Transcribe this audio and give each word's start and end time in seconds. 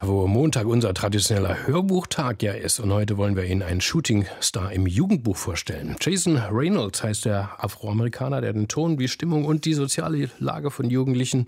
wo 0.00 0.26
Montag 0.26 0.66
unser 0.66 0.92
traditioneller 0.92 1.66
Hörbuchtag 1.66 2.42
ja 2.42 2.52
ist. 2.52 2.80
Und 2.80 2.92
heute 2.92 3.16
wollen 3.16 3.34
wir 3.34 3.44
Ihnen 3.44 3.62
einen 3.62 3.80
Shootingstar 3.80 4.70
im 4.70 4.86
Jugendbuch 4.86 5.38
vorstellen. 5.38 5.96
Jason 6.02 6.36
Reynolds 6.36 7.02
heißt 7.02 7.24
der 7.24 7.64
Afroamerikaner, 7.64 8.42
der 8.42 8.52
den 8.52 8.68
Ton, 8.68 8.98
die 8.98 9.08
Stimmung 9.08 9.46
und 9.46 9.64
die 9.64 9.72
soziale 9.72 10.28
Lage 10.38 10.70
von 10.70 10.90
Jugendlichen 10.90 11.46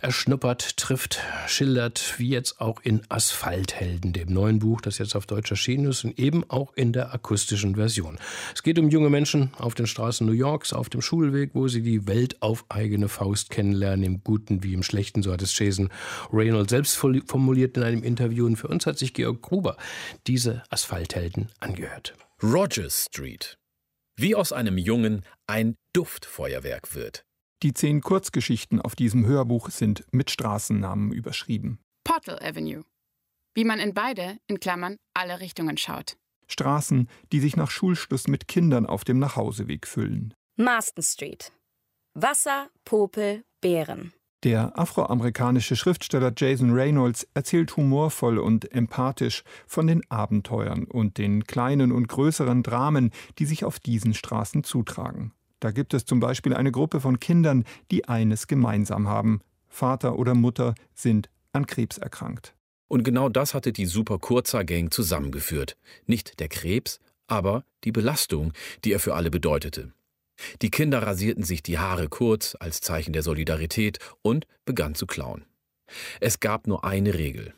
erschnuppert, 0.00 0.76
trifft, 0.76 1.20
schildert, 1.46 2.14
wie 2.18 2.30
jetzt 2.30 2.60
auch 2.60 2.80
in 2.82 3.02
Asphalthelden, 3.08 4.12
dem 4.12 4.32
neuen 4.32 4.58
Buch, 4.58 4.80
das 4.80 4.98
jetzt 4.98 5.14
auf 5.14 5.26
Deutsch 5.26 5.52
erschienen 5.52 5.86
ist 5.86 6.02
und 6.02 6.18
eben 6.18 6.42
auch 6.50 6.72
in 6.74 6.92
der 6.92 7.14
akustischen 7.14 7.76
Version. 7.76 8.18
Es 8.56 8.64
geht 8.64 8.80
um 8.80 8.88
junge 8.88 9.08
Menschen 9.08 9.52
auf 9.56 9.76
den 9.76 9.86
Straßen 9.86 10.26
New 10.26 10.32
Yorks, 10.32 10.72
auf 10.72 10.88
dem 10.88 11.00
Schulweg, 11.00 11.50
wo 11.52 11.68
sie 11.68 11.82
die 11.82 12.08
Welt 12.08 12.42
auf 12.42 12.64
eigene 12.70 13.08
Faust 13.08 13.50
kennenlernen, 13.50 14.04
im 14.04 14.24
Guten 14.24 14.64
wie 14.64 14.74
im 14.74 14.82
Schlechten, 14.82 15.22
so 15.22 15.32
hat 15.32 15.42
es 15.42 15.56
Jason 15.56 15.90
Reynolds 16.32 16.70
selbst 16.70 16.96
formuliert 16.96 17.76
in 17.76 17.83
einem 17.84 18.02
Interview. 18.02 18.46
Und 18.46 18.56
für 18.56 18.68
uns 18.68 18.86
hat 18.86 18.98
sich 18.98 19.14
Georg 19.14 19.42
Gruber 19.42 19.76
diese 20.26 20.62
Asphalthelden 20.70 21.50
angehört. 21.60 22.14
Rogers 22.42 23.06
Street. 23.06 23.58
Wie 24.16 24.34
aus 24.34 24.52
einem 24.52 24.78
Jungen 24.78 25.24
ein 25.46 25.76
Duftfeuerwerk 25.92 26.94
wird. 26.94 27.24
Die 27.62 27.72
zehn 27.72 28.00
Kurzgeschichten 28.00 28.80
auf 28.80 28.94
diesem 28.94 29.26
Hörbuch 29.26 29.70
sind 29.70 30.04
mit 30.12 30.30
Straßennamen 30.30 31.12
überschrieben. 31.12 31.78
Portal 32.04 32.38
Avenue. 32.40 32.84
Wie 33.54 33.64
man 33.64 33.78
in 33.80 33.94
beide, 33.94 34.38
in 34.46 34.60
Klammern, 34.60 34.96
alle 35.14 35.40
Richtungen 35.40 35.78
schaut. 35.78 36.16
Straßen, 36.46 37.08
die 37.32 37.40
sich 37.40 37.56
nach 37.56 37.70
Schulschluss 37.70 38.28
mit 38.28 38.48
Kindern 38.48 38.86
auf 38.86 39.04
dem 39.04 39.18
Nachhauseweg 39.18 39.86
füllen. 39.86 40.34
Marston 40.56 41.02
Street. 41.02 41.52
Wasser, 42.14 42.68
Popel, 42.84 43.44
Bären. 43.60 44.12
Der 44.44 44.78
afroamerikanische 44.78 45.74
Schriftsteller 45.74 46.30
Jason 46.36 46.70
Reynolds 46.70 47.26
erzählt 47.32 47.74
humorvoll 47.78 48.38
und 48.38 48.70
empathisch 48.72 49.42
von 49.66 49.86
den 49.86 50.02
Abenteuern 50.10 50.84
und 50.84 51.16
den 51.16 51.44
kleinen 51.44 51.92
und 51.92 52.08
größeren 52.08 52.62
Dramen, 52.62 53.10
die 53.38 53.46
sich 53.46 53.64
auf 53.64 53.80
diesen 53.80 54.12
Straßen 54.12 54.62
zutragen. 54.62 55.32
Da 55.60 55.70
gibt 55.70 55.94
es 55.94 56.04
zum 56.04 56.20
Beispiel 56.20 56.52
eine 56.52 56.72
Gruppe 56.72 57.00
von 57.00 57.20
Kindern, 57.20 57.64
die 57.90 58.06
eines 58.06 58.46
gemeinsam 58.46 59.08
haben. 59.08 59.40
Vater 59.66 60.18
oder 60.18 60.34
Mutter 60.34 60.74
sind 60.92 61.30
an 61.54 61.66
Krebs 61.66 61.96
erkrankt. 61.96 62.54
Und 62.86 63.02
genau 63.02 63.30
das 63.30 63.54
hatte 63.54 63.72
die 63.72 63.86
Super 63.86 64.18
Kurzer 64.18 64.62
Gang 64.62 64.92
zusammengeführt. 64.92 65.78
Nicht 66.04 66.38
der 66.38 66.48
Krebs, 66.48 67.00
aber 67.28 67.64
die 67.84 67.92
Belastung, 67.92 68.52
die 68.84 68.92
er 68.92 69.00
für 69.00 69.14
alle 69.14 69.30
bedeutete. 69.30 69.94
Die 70.62 70.70
Kinder 70.70 71.02
rasierten 71.02 71.44
sich 71.44 71.62
die 71.62 71.78
Haare 71.78 72.08
kurz 72.08 72.56
als 72.58 72.80
Zeichen 72.80 73.12
der 73.12 73.22
Solidarität 73.22 73.98
und 74.22 74.46
begannen 74.64 74.94
zu 74.94 75.06
klauen. 75.06 75.46
Es 76.20 76.40
gab 76.40 76.66
nur 76.66 76.84
eine 76.84 77.14
Regel. 77.14 77.54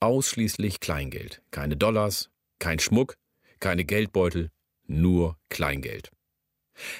Ausschließlich 0.00 0.80
Kleingeld. 0.80 1.42
Keine 1.50 1.76
Dollars, 1.76 2.30
kein 2.58 2.78
Schmuck, 2.78 3.16
keine 3.60 3.84
Geldbeutel, 3.84 4.50
nur 4.86 5.36
Kleingeld. 5.48 6.10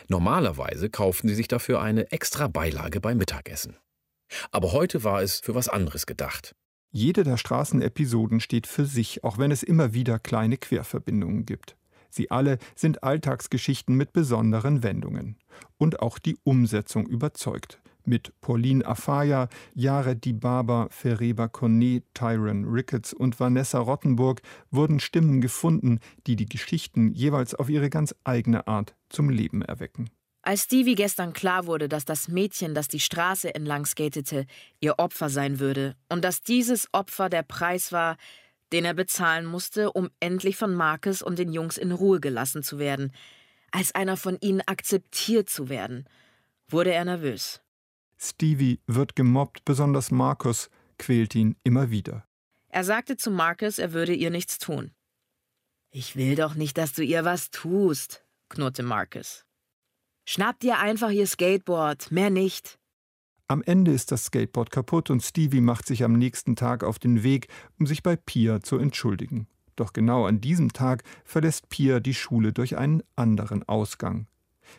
Normalerweise 0.09 0.91
kauften 0.91 1.29
sie 1.29 1.35
sich 1.35 1.49
dafür 1.49 1.81
eine 1.81 2.11
extra 2.11 2.49
Beilage 2.49 3.01
beim 3.01 3.19
Mittagessen. 3.19 3.77
Aber 4.51 4.73
heute 4.73 5.05
war 5.05 5.23
es 5.23 5.41
für 5.41 5.55
was 5.55 5.69
anderes 5.69 6.07
gedacht. 6.07 6.55
Jede 6.91 7.23
der 7.23 7.37
Straßenepisoden 7.37 8.41
steht 8.41 8.67
für 8.67 8.85
sich, 8.85 9.23
auch 9.25 9.39
wenn 9.39 9.51
es 9.51 9.63
immer 9.63 9.93
wieder 9.93 10.19
kleine 10.19 10.57
Querverbindungen 10.57 11.45
gibt. 11.45 11.77
Sie 12.11 12.31
alle 12.31 12.59
sind 12.75 13.03
Alltagsgeschichten 13.03 13.95
mit 13.95 14.13
besonderen 14.13 14.83
Wendungen. 14.83 15.37
Und 15.77 16.01
auch 16.01 16.19
die 16.19 16.37
Umsetzung 16.45 17.07
überzeugt. 17.07 17.81
Mit 18.05 18.33
Pauline 18.41 18.87
Afaya, 18.87 19.49
Yare 19.75 20.17
Dibaba, 20.17 20.89
Fereba 20.91 21.47
Cornet, 21.49 22.05
Tyron 22.15 22.65
Ricketts 22.65 23.13
und 23.13 23.39
Vanessa 23.39 23.79
Rottenburg 23.81 24.41
wurden 24.71 24.99
Stimmen 24.99 25.43
gefunden, 25.43 26.01
die 26.27 26.35
die 26.35 26.49
Geschichten 26.49 27.13
jeweils 27.13 27.55
auf 27.55 27.69
ihre 27.69 27.91
ganz 27.91 28.15
eigene 28.25 28.67
Art 28.67 28.95
zum 29.11 29.29
Leben 29.29 29.61
erwecken. 29.61 30.09
Als 30.41 30.63
Stevie 30.63 30.95
gestern 30.95 31.35
klar 31.35 31.67
wurde, 31.67 31.91
dass 31.91 32.07
das 32.07 32.29
Mädchen, 32.29 32.75
das 32.75 32.89
die 32.89 33.01
Straße 33.01 33.55
entlang 33.55 33.85
skatete, 33.85 34.47
ihr 34.81 34.99
Opfer 34.99 35.29
sein 35.29 35.59
würde 35.59 35.95
und 36.09 36.25
dass 36.25 36.41
dieses 36.41 36.89
Opfer 36.93 37.29
der 37.29 37.43
Preis 37.43 37.93
war, 37.93 38.17
den 38.73 38.85
er 38.85 38.95
bezahlen 38.95 39.47
musste, 39.47 39.93
um 39.93 40.11
endlich 40.21 40.57
von 40.57 40.75
Marcus 40.75 41.23
und 41.23 41.39
den 41.39 41.53
Jungs 41.53 41.79
in 41.79 41.93
Ruhe 41.93 42.21
gelassen 42.21 42.63
zu 42.63 42.79
werden, 42.79 43.13
als 43.71 43.95
einer 43.95 44.17
von 44.17 44.39
ihnen 44.41 44.63
akzeptiert 44.63 45.49
zu 45.49 45.69
werden, 45.69 46.09
wurde 46.69 46.93
er 46.93 47.05
nervös. 47.05 47.61
Stevie 48.19 48.81
wird 48.87 49.17
gemobbt, 49.17 49.65
besonders 49.65 50.11
Marcus 50.11 50.71
quält 50.99 51.35
ihn 51.35 51.57
immer 51.63 51.91
wieder. 51.91 52.27
Er 52.69 52.85
sagte 52.85 53.17
zu 53.17 53.31
Marcus, 53.31 53.79
er 53.79 53.93
würde 53.93 54.15
ihr 54.15 54.31
nichts 54.31 54.59
tun. 54.59 54.93
Ich 55.91 56.17
will 56.17 56.35
doch 56.35 56.55
nicht, 56.55 56.77
dass 56.77 56.93
du 56.93 57.03
ihr 57.03 57.25
was 57.25 57.51
tust, 57.51 58.25
knurrte 58.49 58.83
Marcus. 58.83 59.45
Schnapp 60.27 60.61
dir 60.61 60.79
einfach 60.79 61.11
ihr 61.11 61.27
Skateboard, 61.27 62.11
mehr 62.11 62.29
nicht. 62.29 62.79
Am 63.51 63.63
Ende 63.63 63.93
ist 63.93 64.13
das 64.13 64.25
Skateboard 64.25 64.71
kaputt 64.71 65.09
und 65.09 65.23
Stevie 65.23 65.63
macht 65.63 65.87
sich 65.87 66.05
am 66.05 66.13
nächsten 66.13 66.55
Tag 66.55 66.85
auf 66.85 66.99
den 66.99 67.23
Weg, 67.23 67.49
um 67.79 67.87
sich 67.87 68.03
bei 68.03 68.15
Pia 68.15 68.61
zu 68.61 68.77
entschuldigen. 68.77 69.47
Doch 69.75 69.95
genau 69.95 70.27
an 70.27 70.43
diesem 70.43 70.75
Tag 70.75 71.03
verlässt 71.25 71.71
Pia 71.71 71.99
die 72.01 72.13
Schule 72.13 72.53
durch 72.53 72.77
einen 72.77 73.03
anderen 73.17 73.67
Ausgang. 73.67 74.27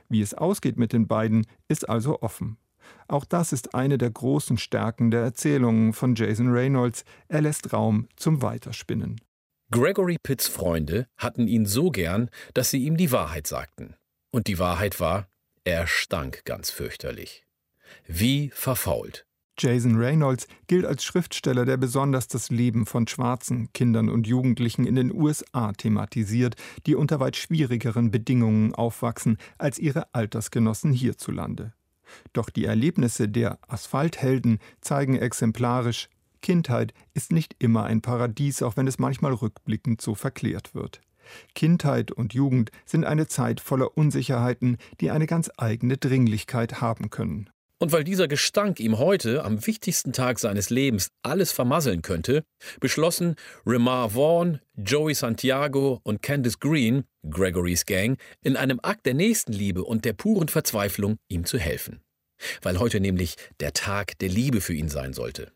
Wie 0.07 0.21
es 0.21 0.35
ausgeht 0.35 0.77
mit 0.77 0.93
den 0.93 1.07
beiden, 1.07 1.47
ist 1.67 1.89
also 1.89 2.21
offen. 2.21 2.57
Auch 3.07 3.25
das 3.25 3.53
ist 3.53 3.73
eine 3.73 3.97
der 3.97 4.11
großen 4.11 4.59
Stärken 4.59 5.09
der 5.09 5.21
Erzählungen 5.21 5.93
von 5.93 6.13
Jason 6.13 6.51
Reynolds. 6.51 7.05
Er 7.27 7.41
lässt 7.41 7.73
Raum 7.73 8.07
zum 8.17 8.43
Weiterspinnen. 8.43 9.19
Gregory 9.71 10.17
Pitts 10.21 10.47
Freunde 10.47 11.07
hatten 11.17 11.47
ihn 11.47 11.65
so 11.65 11.89
gern, 11.89 12.29
dass 12.53 12.69
sie 12.69 12.85
ihm 12.85 12.97
die 12.97 13.11
Wahrheit 13.11 13.47
sagten. 13.47 13.95
Und 14.31 14.45
die 14.45 14.59
Wahrheit 14.59 14.99
war, 14.99 15.27
er 15.63 15.87
stank 15.87 16.45
ganz 16.45 16.69
fürchterlich 16.69 17.43
wie 18.07 18.51
verfault. 18.53 19.25
Jason 19.59 19.97
Reynolds 19.97 20.47
gilt 20.67 20.85
als 20.85 21.03
Schriftsteller, 21.03 21.65
der 21.65 21.75
besonders 21.75 22.27
das 22.29 22.49
Leben 22.49 22.85
von 22.85 23.07
schwarzen 23.07 23.71
Kindern 23.73 24.09
und 24.09 24.25
Jugendlichen 24.25 24.85
in 24.85 24.95
den 24.95 25.13
USA 25.13 25.73
thematisiert, 25.73 26.55
die 26.85 26.95
unter 26.95 27.19
weit 27.19 27.35
schwierigeren 27.35 28.09
Bedingungen 28.09 28.73
aufwachsen 28.73 29.37
als 29.57 29.77
ihre 29.77 30.13
Altersgenossen 30.13 30.93
hierzulande. 30.93 31.73
Doch 32.31 32.49
die 32.49 32.65
Erlebnisse 32.65 33.27
der 33.27 33.59
Asphalthelden 33.67 34.59
zeigen 34.81 35.17
exemplarisch, 35.17 36.09
Kindheit 36.41 36.93
ist 37.13 37.33
nicht 37.33 37.55
immer 37.59 37.83
ein 37.83 38.01
Paradies, 38.01 38.63
auch 38.63 38.77
wenn 38.77 38.87
es 38.87 38.97
manchmal 38.97 39.33
rückblickend 39.33 40.01
so 40.01 40.15
verklärt 40.15 40.73
wird. 40.73 41.01
Kindheit 41.53 42.11
und 42.11 42.33
Jugend 42.33 42.71
sind 42.85 43.05
eine 43.05 43.27
Zeit 43.27 43.59
voller 43.59 43.97
Unsicherheiten, 43.97 44.77
die 45.01 45.11
eine 45.11 45.27
ganz 45.27 45.51
eigene 45.57 45.97
Dringlichkeit 45.97 46.81
haben 46.81 47.09
können. 47.09 47.49
Und 47.81 47.93
weil 47.93 48.03
dieser 48.03 48.27
Gestank 48.27 48.81
ihm 48.81 48.99
heute, 48.99 49.45
am 49.45 49.65
wichtigsten 49.65 50.11
Tag 50.11 50.37
seines 50.39 50.69
Lebens, 50.69 51.11
alles 51.23 51.53
vermasseln 51.53 52.01
könnte, 52.01 52.43
beschlossen 52.81 53.35
Remar 53.65 54.13
Vaughan, 54.13 54.59
Joey 54.75 55.13
Santiago 55.13 56.01
und 56.03 56.21
Candice 56.21 56.59
Green, 56.59 57.05
Gregorys 57.29 57.85
Gang, 57.85 58.19
in 58.43 58.57
einem 58.57 58.81
Akt 58.83 59.05
der 59.05 59.13
Nächstenliebe 59.13 59.83
und 59.83 60.03
der 60.03 60.13
puren 60.13 60.49
Verzweiflung 60.49 61.17
ihm 61.29 61.45
zu 61.45 61.57
helfen. 61.57 62.01
Weil 62.61 62.79
heute 62.79 62.99
nämlich 62.99 63.35
der 63.61 63.71
Tag 63.71 64.17
der 64.19 64.29
Liebe 64.29 64.59
für 64.59 64.73
ihn 64.73 64.89
sein 64.89 65.13
sollte. 65.13 65.53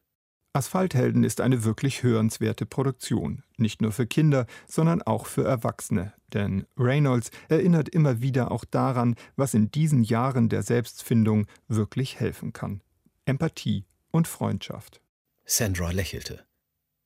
Asphalthelden 0.55 1.23
ist 1.23 1.41
eine 1.41 1.63
wirklich 1.63 2.03
hörenswerte 2.03 2.67
Produktion, 2.67 3.41
nicht 3.57 3.81
nur 3.81 3.91
für 3.91 4.05
Kinder, 4.05 4.45
sondern 4.67 5.01
auch 5.01 5.25
für 5.25 5.43
Erwachsene. 5.43 6.13
Denn 6.31 6.67
Reynolds 6.77 7.31
erinnert 7.49 7.89
immer 7.89 8.21
wieder 8.21 8.51
auch 8.51 8.63
daran, 8.63 9.15
was 9.35 9.55
in 9.55 9.71
diesen 9.71 10.03
Jahren 10.03 10.49
der 10.49 10.61
Selbstfindung 10.61 11.47
wirklich 11.67 12.19
helfen 12.19 12.53
kann. 12.53 12.81
Empathie 13.25 13.85
und 14.11 14.27
Freundschaft. 14.27 15.01
Sandra 15.43 15.89
lächelte. 15.89 16.45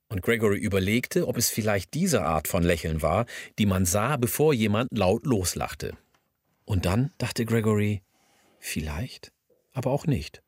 Und 0.09 0.21
Gregory 0.21 0.57
überlegte, 0.57 1.25
ob 1.27 1.37
es 1.37 1.49
vielleicht 1.49 1.93
diese 1.93 2.23
Art 2.25 2.49
von 2.49 2.63
Lächeln 2.63 3.01
war, 3.01 3.25
die 3.59 3.65
man 3.65 3.85
sah, 3.85 4.17
bevor 4.17 4.53
jemand 4.53 4.89
laut 4.91 5.25
loslachte. 5.25 5.95
Und 6.65 6.85
dann 6.85 7.11
dachte 7.17 7.45
Gregory, 7.45 8.01
vielleicht, 8.59 9.31
aber 9.71 9.91
auch 9.91 10.05
nicht. 10.05 10.41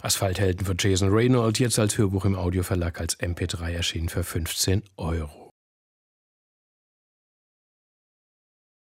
Asphalthelden 0.00 0.66
von 0.66 0.76
Jason 0.78 1.10
Reynolds, 1.10 1.58
jetzt 1.58 1.78
als 1.78 1.98
Hörbuch 1.98 2.24
im 2.24 2.36
Audioverlag 2.36 3.00
als 3.00 3.18
MP3 3.18 3.72
erschienen 3.72 4.08
für 4.08 4.24
15 4.24 4.82
Euro. 4.96 5.41